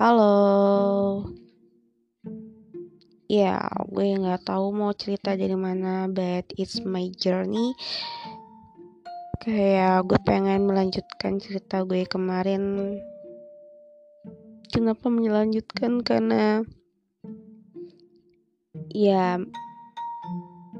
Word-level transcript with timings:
Halo. 0.00 1.28
Ya, 3.28 3.60
gue 3.84 4.16
nggak 4.16 4.48
tahu 4.48 4.72
mau 4.72 4.96
cerita 4.96 5.36
dari 5.36 5.52
mana, 5.52 6.08
but 6.08 6.48
it's 6.56 6.80
my 6.80 7.12
journey. 7.20 7.76
Kayak 9.44 10.08
gue 10.08 10.16
pengen 10.24 10.64
melanjutkan 10.64 11.36
cerita 11.36 11.84
gue 11.84 12.08
kemarin. 12.08 12.96
Kenapa 14.72 15.12
melanjutkan? 15.12 16.00
Karena 16.00 16.64
ya 18.96 19.36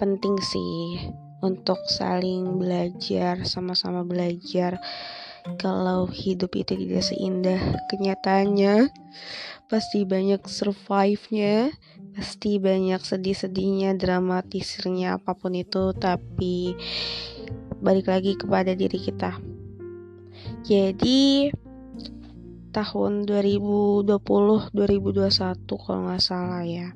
penting 0.00 0.40
sih 0.40 1.12
untuk 1.44 1.76
saling 1.92 2.56
belajar, 2.56 3.44
sama-sama 3.44 4.00
belajar 4.00 4.80
kalau 5.56 6.10
hidup 6.10 6.52
itu 6.56 6.76
tidak 6.76 7.04
seindah 7.04 7.60
kenyataannya 7.88 8.90
pasti 9.70 10.02
banyak 10.02 10.42
survive-nya 10.44 11.70
pasti 12.10 12.58
banyak 12.58 12.98
sedih-sedihnya 12.98 13.94
dramatisirnya 13.94 15.22
apa 15.22 15.38
pun 15.38 15.54
itu 15.54 15.94
tapi 15.94 16.74
balik 17.80 18.12
lagi 18.12 18.36
kepada 18.36 18.76
diri 18.76 19.00
kita. 19.00 19.40
Jadi 20.66 21.48
tahun 22.70 23.24
2020 23.24 24.10
2021 24.10 25.80
kalau 25.80 26.00
nggak 26.10 26.22
salah 26.22 26.62
ya. 26.66 26.92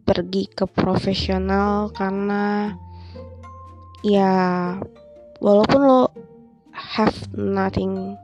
pergi 0.08 0.48
ke 0.48 0.64
profesional 0.72 1.92
karena 1.92 2.72
ya 4.08 4.32
walaupun 5.44 5.82
lo 5.84 6.02
have 6.82 7.14
nothing 7.38 8.18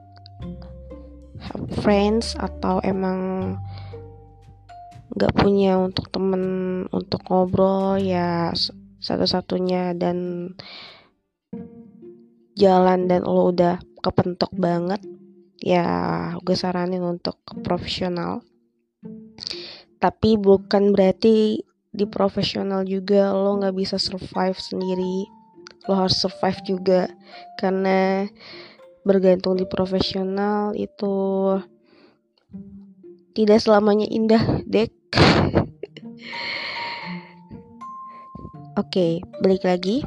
friends 1.82 2.34
atau 2.42 2.82
emang 2.82 3.54
nggak 5.14 5.34
punya 5.34 5.80
untuk 5.82 6.10
temen 6.14 6.44
untuk 6.94 7.22
ngobrol 7.30 7.98
ya 7.98 8.54
satu-satunya 9.02 9.98
dan 9.98 10.52
jalan 12.58 13.06
dan 13.06 13.22
lo 13.24 13.54
udah 13.54 13.78
kepentok 14.02 14.50
banget 14.58 15.02
ya 15.62 15.86
gue 16.42 16.58
saranin 16.58 17.02
untuk 17.02 17.38
profesional. 17.62 18.42
Tapi 19.98 20.38
bukan 20.38 20.94
berarti 20.94 21.66
di 21.90 22.06
profesional 22.06 22.86
juga 22.86 23.34
lo 23.34 23.58
nggak 23.58 23.74
bisa 23.74 23.98
survive 23.98 24.58
sendiri 24.58 25.37
lo 25.88 25.96
harus 25.96 26.20
survive 26.20 26.60
juga 26.68 27.02
karena 27.56 28.28
bergantung 29.08 29.56
di 29.56 29.64
profesional 29.64 30.76
itu 30.76 31.16
tidak 33.32 33.64
selamanya 33.64 34.08
indah 34.08 34.62
dek 34.68 34.92
Oke, 38.78 39.26
balik 39.42 39.66
lagi. 39.66 40.06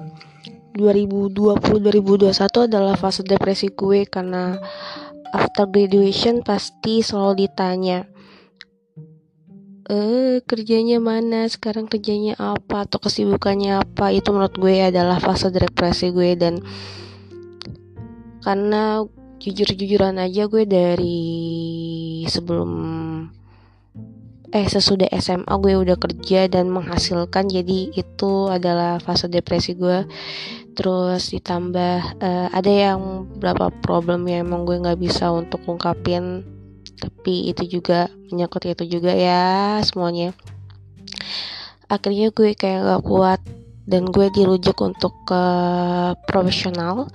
2020-2021 0.78 2.70
adalah 2.70 2.94
fase 2.94 3.26
depresi 3.26 3.74
gue 3.74 4.06
karena 4.06 4.62
after 5.34 5.66
graduation 5.66 6.46
pasti 6.46 7.02
selalu 7.02 7.50
ditanya 7.50 8.06
eh 9.90 10.38
kerjanya 10.46 11.02
mana? 11.02 11.50
Sekarang 11.50 11.90
kerjanya 11.90 12.38
apa? 12.38 12.86
Atau 12.86 13.02
kesibukannya 13.02 13.82
apa? 13.82 14.14
Itu 14.14 14.30
menurut 14.30 14.54
gue 14.54 14.86
adalah 14.86 15.18
fase 15.18 15.50
depresi 15.50 16.14
gue 16.14 16.38
dan 16.38 16.62
karena 18.46 19.02
jujur-jujuran 19.42 20.16
aja 20.22 20.46
gue 20.46 20.64
dari 20.64 21.20
sebelum 22.30 22.70
eh 24.50 24.66
sesudah 24.66 25.10
SMA 25.18 25.54
gue 25.62 25.74
udah 25.78 25.94
kerja 25.98 26.50
dan 26.50 26.70
menghasilkan 26.70 27.46
jadi 27.50 27.90
itu 27.90 28.46
adalah 28.46 29.02
fase 29.02 29.26
depresi 29.26 29.74
gue. 29.74 30.06
Terus 30.78 31.34
ditambah 31.34 32.22
uh, 32.22 32.48
ada 32.54 32.70
yang 32.70 33.26
berapa 33.42 33.74
problem 33.82 34.30
yang 34.30 34.46
emang 34.46 34.62
gue 34.62 34.78
nggak 34.78 35.02
bisa 35.02 35.34
untuk 35.34 35.66
ungkapin 35.66 36.46
tapi 37.00 37.48
itu 37.48 37.80
juga 37.80 38.12
menyangkut 38.28 38.68
itu 38.68 39.00
juga 39.00 39.16
ya 39.16 39.80
semuanya. 39.80 40.36
Akhirnya 41.90 42.30
gue 42.30 42.54
kayak 42.54 42.86
gak 42.86 43.02
kuat 43.02 43.40
dan 43.88 44.06
gue 44.06 44.30
dirujuk 44.30 44.78
untuk 44.84 45.10
ke 45.26 45.42
profesional. 46.28 47.10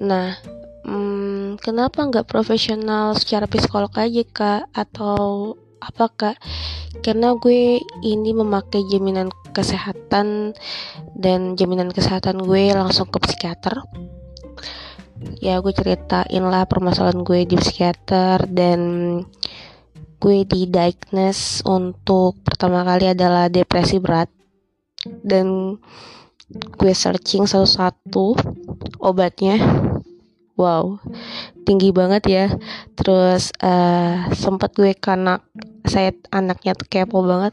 Nah 0.00 0.38
hmm, 0.86 1.60
kenapa 1.60 2.06
nggak 2.08 2.30
profesional 2.30 3.12
secara 3.18 3.44
psikolog 3.44 3.92
aja 3.98 4.24
kak? 4.24 4.62
Atau 4.72 5.58
apa 5.82 6.06
kak? 6.08 6.36
Karena 7.04 7.36
gue 7.36 7.82
ini 8.00 8.30
memakai 8.32 8.86
jaminan 8.88 9.28
kesehatan 9.52 10.56
dan 11.18 11.58
jaminan 11.58 11.90
kesehatan 11.92 12.40
gue 12.46 12.72
langsung 12.72 13.10
ke 13.10 13.18
psikiater 13.20 13.84
ya 15.38 15.58
gue 15.62 15.74
ceritain 15.74 16.44
lah 16.44 16.66
permasalahan 16.66 17.22
gue 17.22 17.46
di 17.46 17.56
psikiater 17.58 18.46
dan 18.50 18.80
gue 20.18 20.38
di 20.46 20.66
diagnose 20.66 21.62
untuk 21.66 22.38
pertama 22.42 22.82
kali 22.82 23.14
adalah 23.14 23.46
depresi 23.46 24.02
berat. 24.02 24.30
Dan 25.04 25.78
gue 26.50 26.92
searching 26.92 27.46
satu-satu 27.46 28.34
obatnya. 28.98 29.58
Wow 30.58 30.98
tinggi 31.68 31.92
banget 31.92 32.22
ya. 32.24 32.46
Terus 32.96 33.52
uh, 33.60 34.32
sempet 34.32 34.72
gue 34.72 34.96
karena 34.96 35.44
saya 35.84 36.16
anaknya 36.32 36.72
tuh 36.72 36.88
kepo 36.88 37.20
banget. 37.20 37.52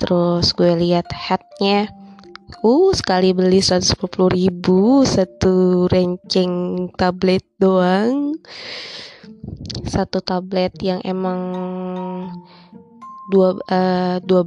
Terus 0.00 0.56
gue 0.56 0.72
lihat 0.72 1.12
headnya. 1.12 1.92
Uh, 2.64 2.94
sekali 2.96 3.36
beli 3.36 3.60
150 3.60 4.00
ribu 4.32 5.04
satu 5.04 5.75
renceng 5.88 6.86
tablet 6.94 7.42
doang. 7.58 8.34
Satu 9.86 10.18
tablet 10.20 10.74
yang 10.82 11.00
emang 11.06 11.40
dua 13.26 13.58
uh, 13.58 14.16
dua 14.22 14.42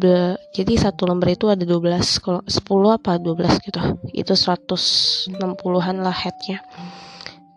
jadi 0.55 0.73
satu 0.79 1.03
lembar 1.03 1.35
itu 1.35 1.51
ada 1.51 1.67
12 1.67 2.23
kalau 2.23 2.41
10 2.47 2.95
apa 2.95 3.19
12 3.19 3.65
gitu. 3.67 3.81
Itu 4.15 4.33
160-an 4.35 5.97
lah 5.99 6.15
headnya. 6.15 6.63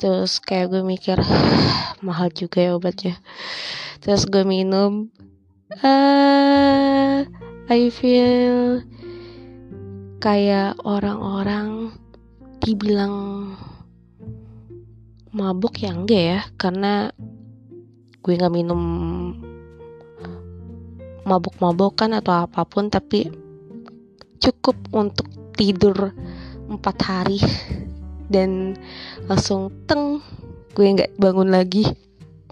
Terus 0.03 0.43
kayak 0.43 0.75
gue 0.75 0.83
mikir 0.83 1.19
mahal 2.07 2.31
juga 2.35 2.59
ya 2.59 2.75
obatnya. 2.75 3.23
Terus 4.03 4.27
gue 4.27 4.43
minum 4.43 5.15
uh, 5.79 7.23
I 7.71 7.89
feel 7.89 8.83
kayak 10.19 10.79
orang-orang 10.83 11.95
dibilang 12.63 13.15
mabuk 15.33 15.81
ya 15.81 15.97
enggak 15.97 16.23
ya 16.23 16.41
karena 16.61 17.09
gue 18.21 18.33
nggak 18.37 18.53
minum 18.53 18.81
mabuk-mabukan 21.25 22.21
atau 22.21 22.45
apa 22.45 22.63
pun 22.69 22.93
tapi 22.93 23.33
cukup 24.43 24.77
untuk 24.93 25.27
tidur 25.57 26.13
empat 26.69 26.97
hari 27.05 27.39
dan 28.33 28.77
langsung 29.29 29.71
teng 29.85 30.21
gue 30.73 30.87
nggak 30.89 31.21
bangun 31.21 31.53
lagi. 31.53 31.85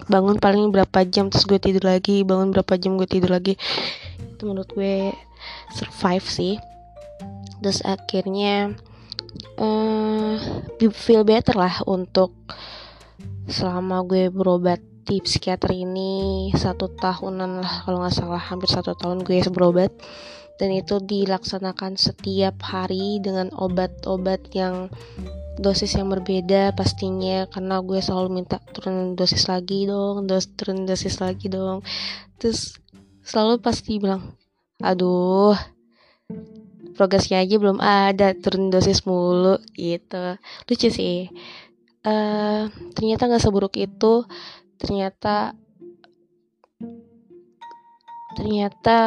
Bangun 0.09 0.41
paling 0.41 0.73
berapa 0.73 1.05
jam 1.05 1.29
terus 1.29 1.45
gue 1.45 1.61
tidur 1.61 1.85
lagi 1.85 2.25
bangun 2.25 2.53
berapa 2.53 2.73
jam 2.77 2.97
gue 2.97 3.09
tidur 3.09 3.33
lagi. 3.33 3.57
Itu 4.17 4.49
menurut 4.49 4.69
gue 4.73 5.13
survive 5.73 6.25
sih. 6.25 6.55
Terus 7.61 7.85
akhirnya 7.85 8.73
uh, 9.57 10.37
feel 10.93 11.25
better 11.25 11.57
lah 11.57 11.81
untuk 11.85 12.33
selama 13.51 14.07
gue 14.07 14.31
berobat 14.31 14.79
di 15.03 15.19
psikiater 15.19 15.75
ini 15.75 16.49
satu 16.55 16.87
tahunan 16.87 17.59
lah 17.59 17.83
kalau 17.83 17.99
nggak 17.99 18.15
salah 18.15 18.39
hampir 18.39 18.71
satu 18.71 18.95
tahun 18.95 19.27
gue 19.27 19.43
berobat. 19.51 19.91
Dan 20.61 20.77
itu 20.77 21.01
dilaksanakan 21.01 21.97
setiap 21.97 22.61
hari 22.61 23.17
dengan 23.17 23.49
obat-obat 23.49 24.53
yang 24.53 24.93
dosis 25.57 25.97
yang 25.97 26.07
berbeda 26.07 26.71
pastinya 26.77 27.49
karena 27.49 27.81
gue 27.81 27.97
selalu 27.97 28.41
minta 28.41 28.61
turun 28.71 29.17
dosis 29.17 29.49
lagi 29.49 29.89
dong 29.89 30.29
dos 30.29 30.47
turun 30.53 30.85
dosis 30.85 31.17
lagi 31.17 31.49
dong. 31.49 31.81
Terus 32.37 32.77
selalu 33.25 33.57
pasti 33.57 33.97
bilang 33.97 34.37
aduh 34.81 35.57
progresnya 36.93 37.41
aja 37.41 37.57
belum 37.57 37.81
ada 37.81 38.37
turun 38.37 38.69
dosis 38.69 39.01
mulu 39.09 39.57
gitu. 39.73 40.37
Lucu 40.69 40.87
sih 40.93 41.25
uh, 42.05 42.69
ternyata 42.93 43.27
nggak 43.29 43.43
seburuk 43.43 43.75
itu. 43.77 44.25
Ternyata 44.77 45.53
ternyata 48.33 48.99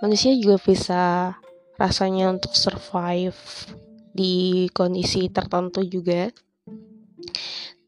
manusia 0.00 0.32
juga 0.34 0.56
bisa 0.58 1.34
rasanya 1.78 2.34
untuk 2.34 2.56
survive 2.58 3.38
di 4.10 4.66
kondisi 4.74 5.30
tertentu 5.30 5.86
juga. 5.86 6.30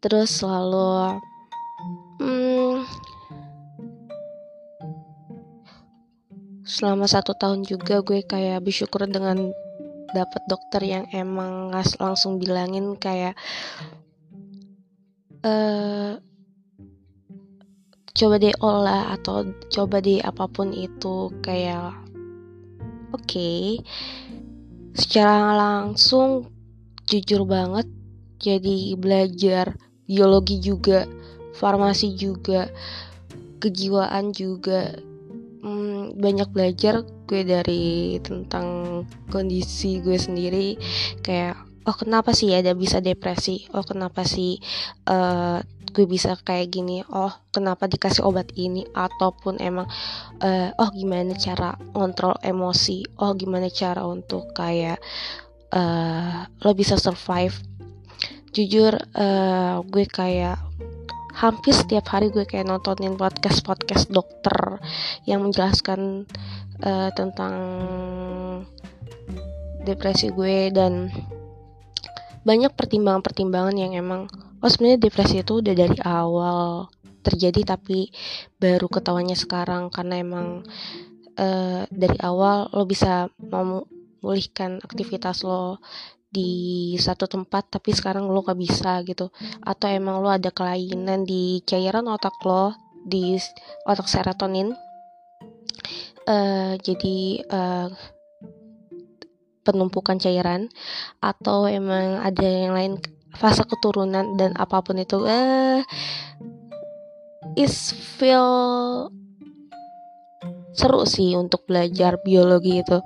Terus 0.01 0.31
selalu 0.31 1.19
hmm, 2.23 2.87
selama 6.65 7.11
satu 7.11 7.35
tahun 7.35 7.67
juga 7.67 8.01
gue 8.01 8.23
kayak 8.23 8.63
bersyukur 8.63 9.05
dengan 9.11 9.51
dapat 10.13 10.43
dokter 10.47 10.83
yang 10.85 11.05
emang 11.15 11.71
langsung 11.99 12.37
bilangin 12.37 12.95
kayak 12.99 13.39
uh, 15.47 16.19
coba 18.11 18.35
deh 18.43 18.55
olah 18.61 19.15
atau 19.17 19.49
coba 19.71 20.03
deh 20.03 20.21
apa 20.21 20.45
pun 20.51 20.75
itu 20.75 21.31
kayak 21.41 21.95
oke. 23.15 23.25
Okay, 23.25 23.81
secara 24.93 25.55
langsung 25.57 26.51
jujur 27.07 27.47
banget 27.47 27.87
jadi 28.41 28.95
belajar 28.97 29.75
biologi 30.07 30.59
juga 30.59 31.07
farmasi 31.55 32.17
juga 32.17 32.71
kejiwaan 33.61 34.33
juga 34.33 34.97
hmm, 35.61 36.17
banyak 36.17 36.49
belajar 36.51 37.05
gue 37.29 37.43
dari 37.47 38.19
tentang 38.25 39.03
kondisi 39.29 40.01
gue 40.01 40.17
sendiri. 40.17 40.77
Kayak 41.21 41.61
oh 41.87 41.97
kenapa 41.97 42.33
sih 42.37 42.53
ada 42.53 42.73
bisa 42.77 43.01
depresi? 43.01 43.69
Oh 43.73 43.85
kenapa 43.85 44.25
sih 44.27 44.61
uh, 45.09 45.61
gue 45.91 46.07
bisa 46.07 46.37
kayak 46.41 46.73
gini? 46.73 47.03
Oh 47.09 47.33
kenapa 47.53 47.87
dikasih 47.87 48.25
obat 48.25 48.53
ini? 48.57 48.87
Ataupun 48.93 49.61
emang 49.61 49.89
uh, 50.41 50.71
oh 50.77 50.91
gimana 50.93 51.37
cara 51.37 51.77
kontrol 51.93 52.37
emosi? 52.41 53.05
Oh 53.21 53.37
gimana 53.37 53.69
cara 53.71 54.05
untuk 54.07 54.53
kayak 54.57 54.99
uh, 55.75 56.47
lo 56.65 56.71
bisa 56.73 56.97
survive? 56.97 57.55
Jujur 58.51 58.99
uh, 59.15 59.79
gue 59.87 60.05
kayak 60.11 60.70
hampir 61.37 61.73
setiap 61.77 62.11
hari 62.11 62.33
gue 62.33 62.45
kayak 62.47 62.67
nontonin 62.67 63.15
podcast 63.15 63.63
podcast 63.63 64.11
dokter 64.11 64.79
yang 65.25 65.47
menjelaskan 65.47 66.27
uh, 66.83 67.11
tentang 67.15 67.55
depresi 69.85 70.29
gue 70.33 70.69
dan 70.75 71.09
banyak 72.45 72.73
pertimbangan-pertimbangan 72.73 73.77
yang 73.77 73.93
emang 73.97 74.27
oh 74.61 74.69
sebenarnya 74.69 75.09
depresi 75.09 75.45
itu 75.45 75.61
udah 75.61 75.75
dari 75.77 75.99
awal 76.05 76.89
terjadi 77.21 77.77
tapi 77.77 78.09
baru 78.57 78.89
ketawanya 78.89 79.37
sekarang 79.37 79.93
karena 79.93 80.25
emang 80.25 80.65
uh, 81.37 81.85
dari 81.93 82.19
awal 82.25 82.73
lo 82.73 82.89
bisa 82.89 83.29
memulihkan 83.37 84.81
aktivitas 84.81 85.45
lo 85.45 85.81
di 86.31 86.95
satu 86.95 87.27
tempat 87.27 87.67
tapi 87.75 87.91
sekarang 87.91 88.31
lo 88.31 88.41
gak 88.47 88.59
bisa 88.59 89.03
gitu. 89.03 89.35
Atau 89.67 89.91
emang 89.91 90.23
lo 90.23 90.31
ada 90.31 90.55
kelainan 90.55 91.27
di 91.27 91.61
cairan 91.67 92.07
otak 92.07 92.39
lo 92.47 92.73
di 93.03 93.35
otak 93.85 94.07
serotonin. 94.07 94.73
Uh, 96.31 96.79
jadi 96.79 97.43
uh, 97.51 97.89
penumpukan 99.67 100.17
cairan. 100.23 100.71
Atau 101.19 101.67
emang 101.67 102.23
ada 102.23 102.47
yang 102.47 102.73
lain 102.73 102.95
fase 103.35 103.67
keturunan 103.67 104.39
dan 104.39 104.55
apa 104.59 104.83
pun 104.83 104.99
itu 104.99 105.23
eh 105.27 105.87
is 107.59 107.95
feel 108.19 108.47
seru 110.75 111.03
sih 111.07 111.35
untuk 111.35 111.67
belajar 111.67 112.19
biologi 112.23 112.79
itu 112.83 112.99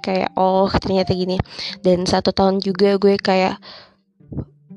kayak 0.00 0.34
oh 0.38 0.68
ternyata 0.70 1.14
gini. 1.14 1.38
Dan 1.82 2.04
satu 2.04 2.30
tahun 2.34 2.62
juga 2.62 2.96
gue 2.96 3.18
kayak 3.18 3.56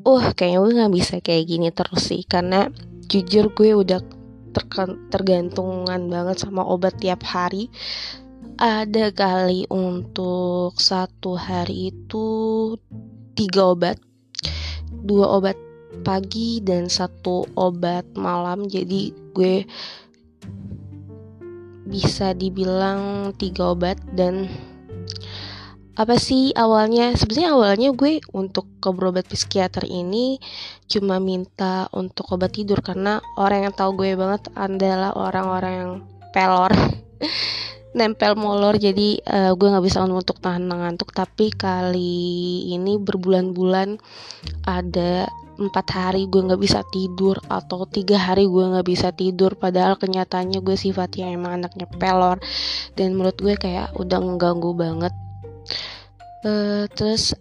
uh 0.02 0.26
kayaknya 0.34 0.60
gue 0.62 0.72
nggak 0.78 0.94
bisa 0.94 1.16
kayak 1.22 1.44
gini 1.48 1.68
terus 1.70 2.12
sih. 2.12 2.22
Karena 2.26 2.68
jujur 3.08 3.52
gue 3.54 3.76
udah 3.76 4.02
tergantungan 5.12 6.12
banget 6.12 6.38
sama 6.40 6.64
obat 6.64 7.00
tiap 7.00 7.24
hari. 7.24 7.72
Ada 8.62 9.10
kali 9.16 9.66
untuk 9.72 10.78
satu 10.78 11.34
hari 11.34 11.90
itu 11.96 12.26
tiga 13.34 13.74
obat 13.74 13.98
dua 15.02 15.42
obat 15.42 15.58
pagi 16.06 16.62
dan 16.62 16.88
satu 16.92 17.48
obat 17.58 18.06
malam. 18.14 18.70
Jadi 18.70 19.14
gue 19.34 19.66
bisa 21.92 22.32
dibilang 22.32 23.34
tiga 23.36 23.76
obat 23.76 24.00
dan 24.16 24.48
apa 25.92 26.16
sih 26.16 26.56
awalnya? 26.56 27.12
Sebenarnya 27.20 27.50
awalnya 27.52 27.90
gue 27.92 28.24
untuk 28.32 28.68
ke 28.80 28.90
berobat 28.96 29.28
psikiater 29.28 29.84
ini 29.84 30.40
cuma 30.88 31.20
minta 31.20 31.92
untuk 31.92 32.32
obat 32.32 32.56
tidur 32.56 32.80
karena 32.80 33.20
orang 33.36 33.68
yang 33.68 33.74
tahu 33.76 34.00
gue 34.00 34.16
banget 34.16 34.48
adalah 34.56 35.12
orang-orang 35.16 35.74
yang 35.76 35.92
pelor 36.32 36.72
nempel 37.98 38.40
molor. 38.40 38.80
Jadi 38.80 39.20
uh, 39.28 39.52
gue 39.52 39.68
nggak 39.68 39.84
bisa 39.84 40.00
untuk 40.08 40.40
tahan 40.40 40.64
ngantuk 40.64 41.12
tapi 41.12 41.52
kali 41.52 42.72
ini 42.72 42.96
berbulan-bulan 42.96 44.00
ada 44.64 45.28
empat 45.62 45.88
hari 45.94 46.26
gue 46.26 46.42
nggak 46.42 46.58
bisa 46.58 46.82
tidur 46.90 47.38
atau 47.46 47.86
tiga 47.86 48.18
hari 48.18 48.48
gue 48.48 48.64
nggak 48.64 48.88
bisa 48.88 49.12
tidur. 49.12 49.60
Padahal 49.60 50.00
kenyataannya 50.00 50.64
gue 50.64 50.80
sifatnya 50.80 51.36
emang 51.36 51.60
anaknya 51.60 51.92
pelor. 52.00 52.40
Dan 52.96 53.20
menurut 53.20 53.36
gue 53.44 53.60
kayak 53.60 53.92
udah 54.00 54.24
mengganggu 54.24 54.72
banget 54.72 55.12
uh, 56.46 56.86
terus 56.92 57.36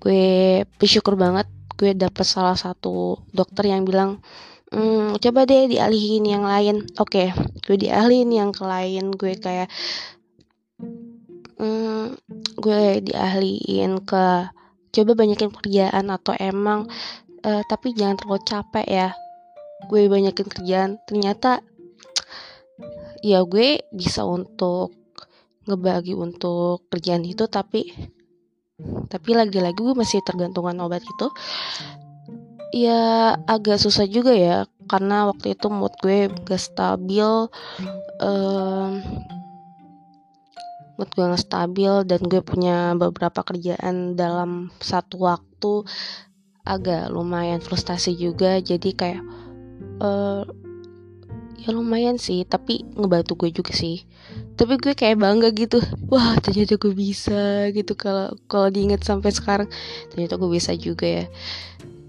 gue 0.00 0.62
bersyukur 0.78 1.18
banget 1.18 1.50
gue 1.76 1.92
dapet 1.92 2.24
salah 2.24 2.56
satu 2.56 3.20
dokter 3.36 3.68
yang 3.68 3.84
bilang 3.84 4.24
hmm, 4.72 5.20
coba 5.20 5.44
deh 5.44 5.68
dialihin 5.68 6.24
yang 6.24 6.44
lain. 6.44 6.88
Oke 6.96 7.28
okay, 7.30 7.36
gue 7.66 7.76
dialihin 7.76 8.32
yang 8.32 8.50
ke 8.50 8.64
lain 8.64 9.12
gue 9.12 9.32
kayak 9.36 9.68
hmm, 11.60 12.16
gue 12.56 12.82
dialihin 13.04 14.00
ke 14.02 14.26
coba 14.96 15.12
banyakin 15.12 15.52
kerjaan 15.52 16.08
atau 16.08 16.32
emang 16.40 16.88
uh, 17.44 17.62
tapi 17.68 17.92
jangan 17.92 18.16
terlalu 18.16 18.42
capek 18.48 18.86
ya. 18.88 19.08
Gue 19.92 20.08
banyakin 20.08 20.48
kerjaan 20.48 20.90
ternyata 21.04 21.60
ya 23.20 23.44
gue 23.44 23.84
bisa 23.92 24.24
untuk 24.24 24.96
ngebagi 25.66 26.14
untuk 26.14 26.86
kerjaan 26.88 27.26
itu 27.26 27.50
tapi 27.50 27.90
tapi 29.08 29.30
lagi-lagi 29.32 29.80
gue 29.80 29.96
masih 29.96 30.20
tergantungan 30.20 30.76
obat 30.84 31.00
itu. 31.00 31.28
Ya 32.76 33.34
agak 33.48 33.80
susah 33.80 34.04
juga 34.04 34.36
ya 34.36 34.68
karena 34.86 35.26
waktu 35.32 35.56
itu 35.56 35.66
mood 35.72 35.94
gue 36.04 36.28
gak 36.44 36.60
stabil 36.60 37.48
um, 38.20 38.90
mood 41.00 41.10
gue 41.16 41.24
gak 41.24 41.42
stabil 41.42 41.92
dan 42.04 42.20
gue 42.20 42.42
punya 42.44 42.92
beberapa 42.94 43.40
kerjaan 43.42 44.14
dalam 44.14 44.68
satu 44.78 45.24
waktu 45.24 45.88
agak 46.66 47.08
lumayan 47.08 47.62
frustasi 47.64 48.12
juga. 48.18 48.60
Jadi 48.60 48.92
kayak 48.92 49.22
uh, 50.04 50.44
ya 51.56 51.72
lumayan 51.72 52.20
sih 52.20 52.44
tapi 52.44 52.84
ngebantu 52.94 53.36
gue 53.36 53.50
juga 53.50 53.72
sih. 53.72 54.04
Tapi 54.56 54.76
gue 54.80 54.92
kayak 54.92 55.20
bangga 55.20 55.52
gitu. 55.52 55.80
Wah 56.12 56.36
ternyata 56.40 56.76
gue 56.76 56.92
bisa 56.92 57.68
gitu 57.72 57.92
kalau 57.96 58.32
kalau 58.46 58.68
diinget 58.68 59.02
sampai 59.02 59.32
sekarang. 59.32 59.68
Ternyata 60.12 60.36
gue 60.36 60.50
bisa 60.52 60.72
juga 60.76 61.06
ya. 61.06 61.24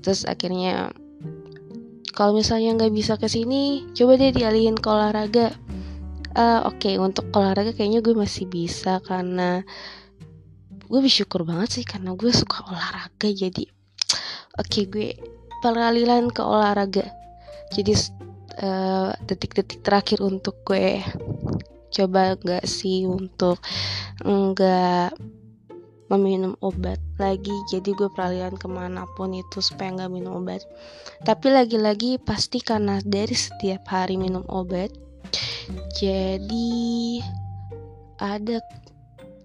Terus 0.03 0.23
akhirnya 0.27 0.91
kalau 2.17 2.33
misalnya 2.33 2.73
nggak 2.73 2.93
bisa 2.93 3.13
ke 3.21 3.29
sini 3.29 3.85
coba 3.93 4.17
deh 4.17 4.33
dialihin 4.33 4.77
ke 4.77 4.87
olahraga. 4.89 5.53
Uh, 6.37 6.69
oke 6.69 6.77
okay, 6.77 7.01
untuk 7.01 7.25
olahraga 7.33 7.73
kayaknya 7.73 8.05
gue 8.05 8.13
masih 8.13 8.45
bisa 8.45 9.01
karena 9.01 9.65
gue 10.85 10.99
bersyukur 11.01 11.41
banget 11.41 11.81
sih 11.81 11.85
karena 11.85 12.13
gue 12.13 12.29
suka 12.29 12.61
olahraga. 12.67 13.29
Jadi 13.31 13.65
oke 14.57 14.69
okay, 14.69 14.83
gue 14.85 15.09
peralihan 15.61 16.29
ke 16.29 16.41
olahraga. 16.41 17.05
Jadi 17.73 17.93
detik-detik 19.27 19.79
uh, 19.79 19.83
terakhir 19.85 20.19
untuk 20.25 20.61
gue 20.65 21.01
coba 21.87 22.35
nggak 22.35 22.65
sih 22.67 23.07
untuk 23.07 23.61
nggak 24.21 25.13
meminum 26.07 26.55
obat 26.63 26.99
lagi. 27.19 27.53
Jadi 27.67 27.91
gue 27.91 28.07
peralihan 28.11 28.55
ke 28.55 28.67
mana 28.71 29.03
pun 29.19 29.35
itu 29.35 29.59
supaya 29.59 29.91
nggak 29.93 30.11
minum 30.11 30.39
obat. 30.39 30.63
Tapi 31.27 31.51
lagi-lagi 31.51 32.17
pasti 32.23 32.63
karena 32.63 33.03
dari 33.03 33.35
setiap 33.35 33.87
hari 33.91 34.15
minum 34.15 34.43
obat 34.47 34.89
jadi 35.97 36.69
ada 38.17 38.57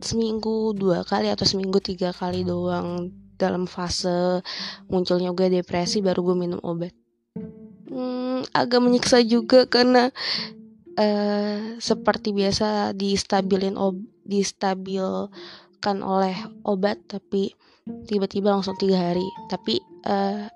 seminggu 0.02 0.74
dua 0.74 1.02
kali 1.02 1.30
atau 1.30 1.46
seminggu 1.46 1.82
tiga 1.82 2.14
kali 2.14 2.46
doang 2.46 3.10
dalam 3.38 3.66
fase 3.66 4.42
munculnya 4.86 5.34
gue 5.34 5.50
depresi 5.50 5.98
baru 5.98 6.22
gue 6.22 6.36
minum 6.38 6.60
obat 6.62 6.94
agak 8.50 8.82
menyiksa 8.82 9.22
juga 9.22 9.70
karena 9.70 10.10
uh, 10.98 11.78
seperti 11.78 12.34
biasa 12.34 12.92
distabilin 12.92 13.78
ob 13.78 13.96
distabilkan 14.22 15.98
oleh 16.02 16.34
obat 16.62 16.98
tapi 17.10 17.54
tiba-tiba 18.06 18.54
langsung 18.54 18.78
tiga 18.78 19.10
hari. 19.10 19.26
Tapi 19.50 19.82
uh, 20.06 20.46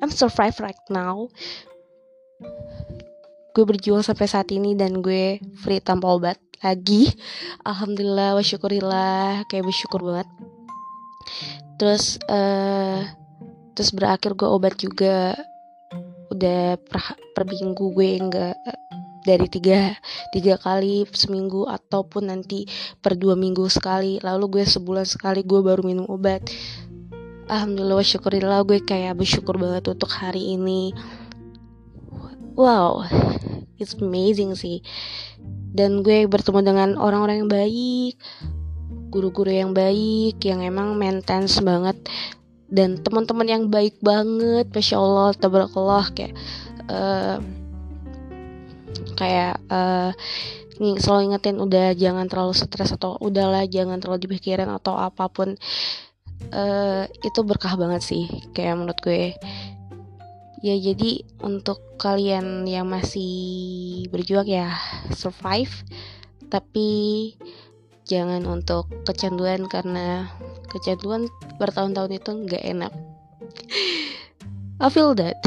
I'm 0.00 0.12
survive 0.12 0.56
right 0.60 0.84
now. 0.92 1.28
Gue 3.56 3.64
berjuang 3.64 4.04
sampai 4.04 4.28
saat 4.28 4.52
ini 4.52 4.76
dan 4.76 5.00
gue 5.00 5.40
free 5.64 5.80
tanpa 5.80 6.12
obat 6.12 6.36
lagi. 6.60 7.08
Alhamdulillah 7.64 8.36
wasyukurillah 8.36 9.48
kayak 9.48 9.64
bersyukur 9.64 10.04
banget. 10.04 10.28
Terus 11.80 12.20
uh, 12.28 13.00
terus 13.72 13.92
berakhir 13.96 14.36
gue 14.36 14.48
obat 14.48 14.76
juga 14.76 15.32
udah 16.36 16.76
per, 16.76 17.00
per 17.32 17.44
minggu 17.48 17.96
gue 17.96 18.08
enggak 18.20 18.56
dari 19.26 19.50
tiga 19.50 19.96
tiga 20.30 20.54
kali 20.60 21.02
seminggu 21.10 21.66
ataupun 21.66 22.30
nanti 22.30 22.68
per 23.02 23.18
dua 23.18 23.34
minggu 23.34 23.66
sekali 23.66 24.22
lalu 24.22 24.60
gue 24.60 24.64
sebulan 24.68 25.08
sekali 25.08 25.42
gue 25.42 25.60
baru 25.64 25.82
minum 25.82 26.06
obat. 26.06 26.46
Alhamdulillah 27.46 28.04
syukurillah 28.04 28.62
gue 28.68 28.82
kayak 28.84 29.18
bersyukur 29.18 29.56
banget 29.58 29.88
untuk 29.90 30.10
hari 30.12 30.54
ini. 30.54 30.94
Wow 32.54 33.02
it's 33.80 33.96
amazing 33.96 34.52
sih. 34.56 34.84
Dan 35.76 36.00
gue 36.00 36.24
bertemu 36.24 36.60
dengan 36.64 36.88
orang-orang 36.96 37.44
yang 37.44 37.50
baik 37.52 38.14
guru-guru 39.06 39.48
yang 39.48 39.72
baik 39.72 40.42
yang 40.42 40.60
emang 40.60 40.98
maintenance 40.98 41.62
banget 41.62 41.96
dan 42.66 42.98
teman-teman 42.98 43.46
yang 43.46 43.64
baik 43.70 43.98
banget 44.02 44.66
masya 44.74 44.98
allah 44.98 45.30
tabarakallah 45.38 46.10
kayak 46.14 46.34
uh, 46.90 47.38
kayak 49.14 49.58
uh, 49.70 50.10
selalu 50.76 51.32
ingetin 51.32 51.56
udah 51.56 51.96
jangan 51.96 52.28
terlalu 52.28 52.52
stres 52.52 52.92
atau 52.92 53.16
udahlah 53.22 53.64
jangan 53.64 53.96
terlalu 53.96 54.28
dipikirin 54.28 54.68
atau 54.68 54.98
apa 54.98 55.30
pun 55.32 55.56
uh, 56.52 57.04
itu 57.24 57.40
berkah 57.42 57.74
banget 57.80 58.02
sih 58.04 58.24
kayak 58.52 58.76
menurut 58.76 59.00
gue. 59.00 59.32
Ya 60.64 60.74
jadi 60.80 61.22
untuk 61.44 61.78
kalian 62.00 62.64
yang 62.66 62.88
masih 62.88 64.04
berjuang 64.10 64.48
ya 64.48 64.74
survive. 65.14 65.72
Tapi 66.46 66.88
jangan 68.06 68.46
untuk 68.46 68.86
kecanduan 69.02 69.66
karena 69.66 70.30
kecanduan 70.70 71.26
bertahun-tahun 71.58 72.12
itu 72.14 72.30
nggak 72.46 72.64
enak. 72.64 72.92
I 74.82 74.88
feel 74.88 75.12
that 75.18 75.42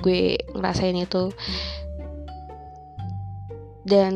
gue 0.00 0.38
ngerasain 0.54 0.94
itu. 0.94 1.34
Dan 3.84 4.14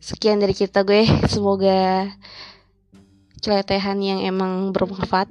sekian 0.00 0.42
dari 0.42 0.56
kita 0.56 0.82
gue. 0.82 1.06
Semoga 1.28 2.10
celetehan 3.44 4.00
yang 4.00 4.20
emang 4.24 4.72
bermanfaat. 4.72 5.30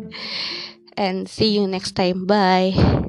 And 0.96 1.28
see 1.28 1.56
you 1.60 1.68
next 1.68 1.92
time. 1.92 2.24
Bye 2.24 3.01